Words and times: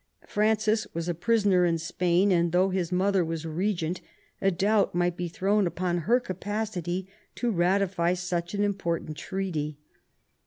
Francis 0.27 0.87
was 0.95 1.07
a 1.07 1.13
prisoner 1.13 1.63
in 1.63 1.77
Spain, 1.77 2.31
and 2.31 2.51
though 2.53 2.69
his 2.71 2.91
mother 2.91 3.23
was 3.23 3.45
regent, 3.45 4.01
a 4.41 4.49
doubt 4.49 4.95
might 4.95 5.15
be 5.15 5.27
thrown 5.27 5.67
upon 5.67 5.99
her 6.09 6.19
capacity 6.19 7.07
to 7.35 7.51
ratify 7.51 8.15
such 8.15 8.55
an 8.55 8.63
important 8.63 9.15
treaty. 9.15 9.77